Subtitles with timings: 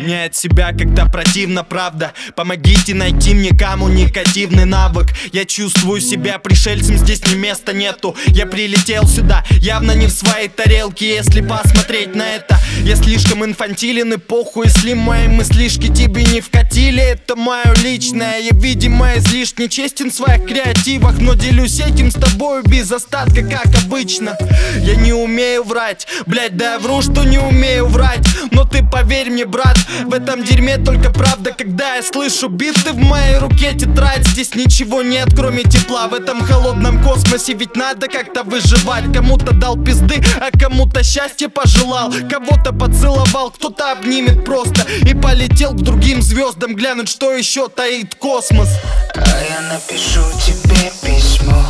[0.00, 2.12] изгонять себя, когда противно, правда.
[2.34, 5.08] Помогите найти мне коммуникативный навык.
[5.32, 8.16] Я чувствую себя пришельцем, здесь ни места нету.
[8.28, 11.14] Я прилетел сюда, явно не в своей тарелке.
[11.14, 17.02] Если посмотреть на это Я слишком инфантилен и похуй, если мои мыслишки тебе не вкатили.
[17.02, 22.62] Это мое личное, я, видимо, излишне честен в своих креативах Но делюсь этим с тобой
[22.62, 24.36] без остатка, как обычно.
[24.78, 28.26] Я не умею врать, блять, да я вру, что не умею врать.
[28.50, 32.98] Но ты поверь мне, брат, в этом дерьме только правда Когда я слышу биты в
[32.98, 34.26] моей руке тетрадь.
[34.26, 37.52] Здесь ничего нет, кроме тепла В этом холодном космосе.
[37.52, 39.12] Ведь надо как-то выживать.
[39.14, 42.12] Кому-то дал пизды, а кому-то счастье пожелал.
[42.30, 48.68] Кого-то поцеловал, кто-то обнимет просто И полетел к другим звездам Глянуть, что еще таит космос.
[49.14, 51.62] А я напишу тебе письмо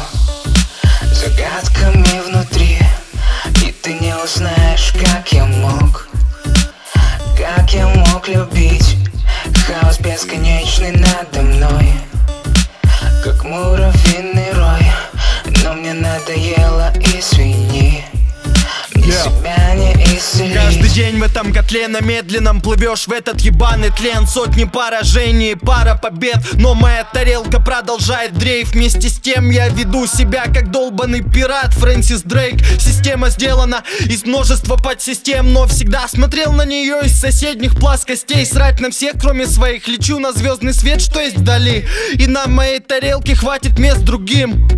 [1.12, 2.78] Загадками внутри.
[3.66, 6.08] И ты не узнаешь, как я мог
[7.36, 8.96] Как я мог любить
[9.66, 11.92] Хаос бесконечный надо мной.
[13.22, 13.79] Как муравьиный
[21.40, 23.06] этом котле на медленном плывешь.
[23.06, 26.36] В этот ебаный тлен Сотни поражений, пара побед.
[26.54, 28.72] Но моя тарелка продолжает дрейф.
[28.72, 31.72] Вместе с тем я веду себя как долбанный пират.
[31.74, 35.52] Фрэнсис Дрейк Система сделана из множества подсистем.
[35.52, 38.44] Но всегда смотрел на нее из соседних плоскостей.
[38.44, 41.86] Срать на всех, кроме своих Лечу на звездный свет, что есть вдали?
[42.14, 44.68] И на моей тарелке хватит мест другим